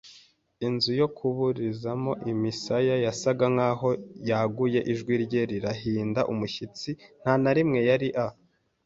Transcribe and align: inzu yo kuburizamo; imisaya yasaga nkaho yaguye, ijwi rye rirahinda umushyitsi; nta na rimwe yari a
inzu 0.67 0.91
yo 1.01 1.07
kuburizamo; 1.17 2.11
imisaya 2.31 2.95
yasaga 3.05 3.45
nkaho 3.55 3.89
yaguye, 4.29 4.79
ijwi 4.91 5.13
rye 5.23 5.41
rirahinda 5.49 6.21
umushyitsi; 6.31 6.89
nta 7.21 7.33
na 7.43 7.51
rimwe 7.55 7.79
yari 7.89 8.09
a 8.25 8.27